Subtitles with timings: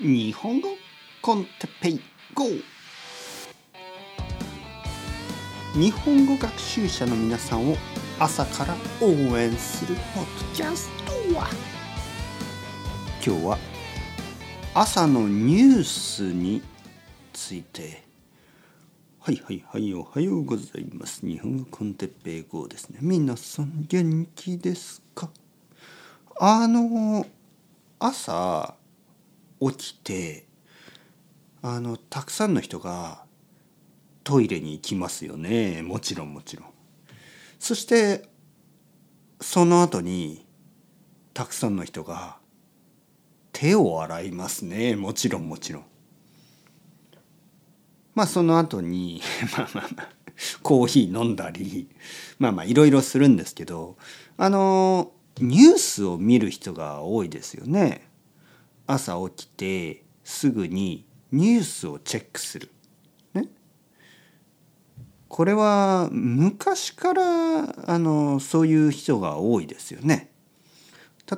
[0.00, 0.70] 日本語
[1.22, 2.00] コンテペイ
[2.34, 2.46] GO!
[5.74, 7.76] 日本語学習者の皆さんを
[8.18, 11.46] 朝から応援するポッドキャストは。
[13.24, 13.58] 今日は
[14.74, 16.60] 朝のニュースに
[17.32, 18.02] ついて。
[19.20, 21.24] はいはいはいおはようございます。
[21.24, 22.98] 日本語コンテッペイ GO ですね。
[23.00, 25.30] 皆さん元気ですか？
[26.40, 27.24] あの
[28.00, 28.74] 朝
[29.70, 30.46] 起きて
[31.62, 33.24] あのたくさんの人が
[34.22, 36.66] トイレに行きますよねもちろんもちろん。
[37.58, 38.28] そして
[39.40, 40.46] その後に
[41.32, 42.36] たくさんの人が
[43.52, 45.84] 手を洗いますねもちろんもちろん。
[48.14, 49.20] まあその後に
[49.56, 50.08] まあまあまあ
[50.62, 51.88] コーヒー飲んだり
[52.38, 53.96] まあまあいろいろするんですけど
[54.36, 58.08] あのニュースを見る人が多いですよね。
[58.86, 62.70] 朝起きてすぐにニュースをチェックする。
[63.32, 63.48] ね。
[65.28, 70.30] これは昔からあのそういう人が多いですよね。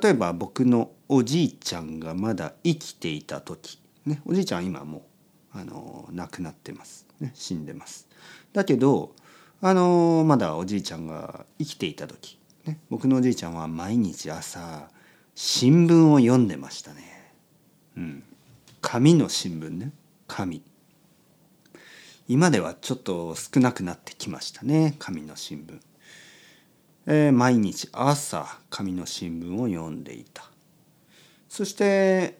[0.01, 5.07] 例えば僕のおじいちゃんがまだ生きていた時、ね、おじいちゃん今も
[5.55, 8.07] うあの亡くなってます、ね、死んでます。
[8.53, 9.15] だけど
[9.61, 14.89] あのまだおじいちゃんが生きていた時、ね、僕のおじいちゃんは毎日朝
[15.33, 17.16] 新聞を読んでましたね。
[18.81, 19.91] 紙の新聞ね。
[20.27, 20.61] 紙
[22.27, 24.95] 今ではちょっと少なくなってきましたね。
[24.99, 25.79] 紙の新聞、
[27.05, 30.43] えー、毎日朝紙の新聞を読んでいた。
[31.47, 32.37] そして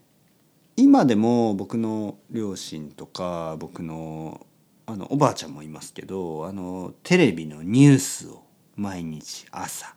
[0.75, 4.45] 今でも僕の両親とか僕の
[4.85, 8.43] あのおばあちゃんもいますけどあのテレビのニュースを
[8.75, 9.95] 毎日朝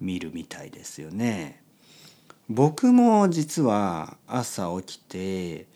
[0.00, 1.63] 見るみたいですよね。
[2.48, 5.66] 僕も実は朝起きて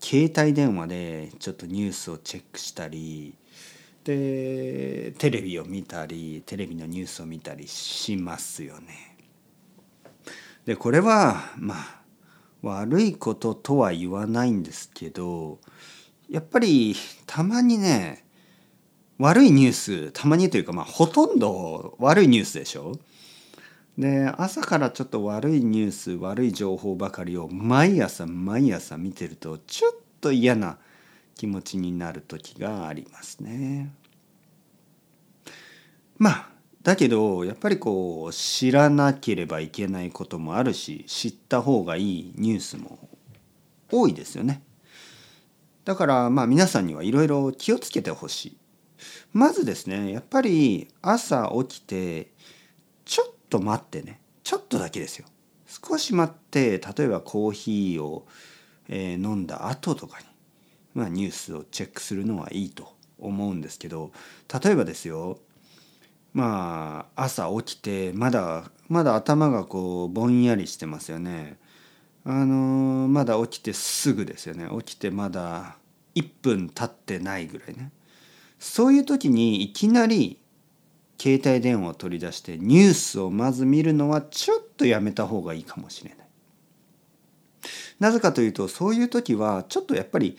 [0.00, 3.34] 携帯電話でちょっとニュースをチェックしたり
[4.02, 9.16] でテレビを見たりテレビのニュースを見たりしますよね。
[10.64, 12.02] でこれはまあ
[12.62, 15.58] 悪いこととは言わないんですけど
[16.28, 16.96] やっぱり
[17.26, 18.24] たまにね
[19.18, 22.98] 悪いニュースたまにというかまあほとんど悪いニュースでしょ？
[23.98, 30.78] で朝からちょっと悪いニュース悪い情報ばかりを毎朝毎朝見てるとちょっと嫌な
[31.34, 33.92] 気持ちになる時がありますね。
[36.16, 36.48] まあ
[36.82, 42.98] だけどやっぱりこう知らなければいけないこともあるし知った方がいいニュースも
[43.90, 44.62] 多いですよね。
[45.84, 48.56] だからまあ皆さんにはいろいろ気をつけてほしい。
[49.32, 52.30] まずですねやっぱり朝起きて
[53.04, 54.20] ちょっとと待ってね。
[54.42, 55.26] ちょっとだけですよ。
[55.66, 58.26] 少し待って例えばコーヒーを、
[58.88, 60.26] え、飲んだ後とかに、
[60.94, 64.10] まあ、ニュースをチェックするのはいいと思うんですけど
[64.62, 65.38] 例えばですよ
[66.34, 71.58] まあ朝起きてまだまだ頭がこうぼんやりしてますよね。
[72.24, 74.68] あのー、まだ起きてすぐですよね。
[74.78, 75.76] 起きてまだ
[76.14, 77.90] 1分経ってないぐらいね。
[78.58, 80.38] そういう時にいきなり
[81.22, 86.18] 携帯電話を取り出してニュースをまず見るのはちょっとやめた方がいいかもしれない。
[88.00, 90.36] なぜかというとそういう時はちょっとやっぱり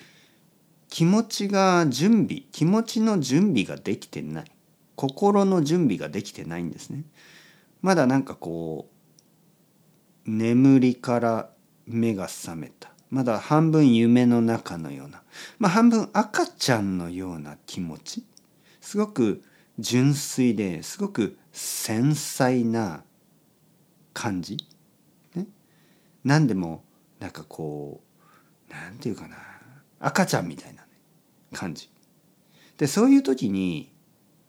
[0.90, 4.52] 気持ちが準備気持ちの準備ができてない
[4.98, 7.06] 心の準備ができてないんですね。
[7.82, 8.90] まだなんかこ
[10.26, 11.50] う眠りから
[11.88, 15.24] 目が覚めたまだ半分夢の中のような
[15.60, 18.26] まあ半分赤ちゃんのような気持ち
[18.82, 19.42] すごく
[19.80, 23.04] 純粋ですごく繊細な
[24.14, 24.58] 感じ、
[25.36, 25.48] ね、
[26.24, 26.84] 何でも
[27.20, 28.02] なんかこ
[28.70, 29.38] うなんていうかな
[30.00, 30.88] 赤ちゃんみたいな、ね、
[31.54, 31.90] 感じ。
[32.78, 33.92] でそういう時に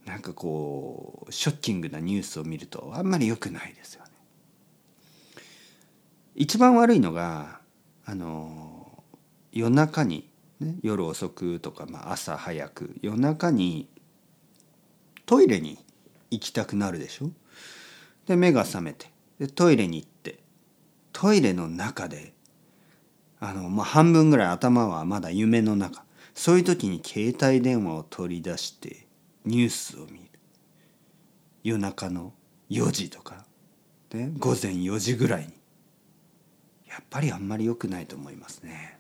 [0.05, 4.11] なんかこうショッキングなニュースを見るとあんまり良くないですよね。
[6.35, 7.61] 一番悪いのが
[8.05, 9.03] あの
[9.53, 10.29] 夜中に、
[10.61, 13.89] ね、夜遅くとか、まあ、朝早く夜中に
[15.27, 15.79] トイレに
[16.31, 17.31] 行きたくなるでしょ？
[18.27, 19.11] で目が覚めて。
[19.39, 20.39] でトイレに行って。
[21.13, 22.33] トイレの中で
[23.41, 26.05] あの、まあ、半分ぐらい頭はまだ夢の中。
[26.35, 29.07] そういう時に携帯電話を取り出して
[29.45, 30.25] ニュースを見る。
[31.63, 32.33] 夜中の
[32.71, 33.47] 4時とか、
[34.11, 35.53] で午前4時ぐらいに。
[36.89, 38.99] やっぱりあんまり良くないと思いますね。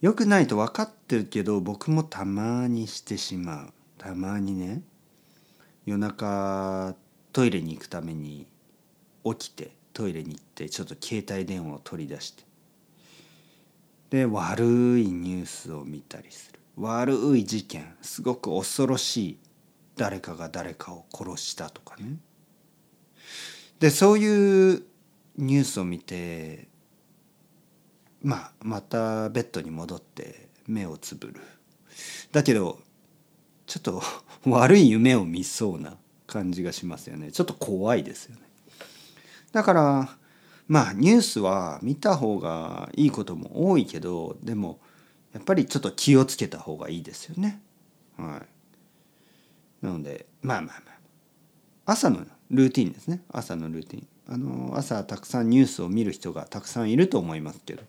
[0.00, 3.72] 良くないと分かってるけど僕もたまにしてしまう。
[3.98, 4.82] たまにね
[5.84, 6.94] 夜中
[7.32, 8.46] トイレに行くために
[9.24, 12.44] 起きてトイレに行ってちょっと携帯電話を取り出して。
[14.10, 14.64] で悪
[14.98, 16.60] いニュースを見たりする。
[16.76, 19.38] 悪い事件すごく恐ろしい。
[19.96, 22.16] 誰かが誰かを殺したとかね。
[23.80, 24.82] でそういう
[25.36, 26.68] ニュースを見て
[28.22, 31.40] まあまたベッドに戻って目をつぶる。
[32.30, 32.80] だけど
[33.68, 34.02] ちょっと
[34.50, 37.30] 悪い夢を見そうな感じがしますよね。
[37.30, 38.42] ちょっと怖いですよね。
[39.52, 40.18] だから
[40.66, 44.80] まあニュースは見た方がいいことも多いけどでも
[45.32, 47.62] やっぱりちょっと気をつけた方がいいですよね。
[48.16, 48.42] は
[49.82, 49.84] い。
[49.84, 50.98] なのでまあまあまあ
[51.92, 53.22] 朝のルーティンですね。
[53.28, 54.08] 朝のルーティン。
[54.30, 57.82] あの朝たくさんニュースを見る人がたくさんいると思いますけど、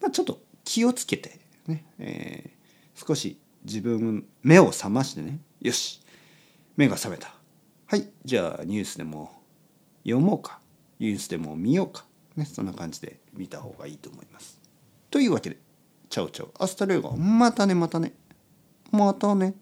[0.00, 5.40] まあ、ちょっと気をつけてね、えー、少し自分目を覚ましてね。
[5.60, 6.00] よし。
[6.76, 7.34] 目が覚めた。
[7.86, 8.08] はい。
[8.24, 9.30] じゃあニュースでも
[10.04, 10.60] 読もうか。
[10.98, 12.04] ニュースでも見ようか、
[12.36, 14.60] ね、そんな感じで見た方がいいと思います。
[15.10, 15.58] というわけで
[16.08, 18.12] ciao ciao。hasta luego またねまたね。
[18.92, 19.54] またね。